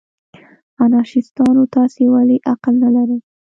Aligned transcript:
انارشیستانو، 0.83 1.63
تاسې 1.75 2.03
ولې 2.13 2.37
عقل 2.51 2.73
نه 2.83 2.89
لرئ؟ 2.95 3.19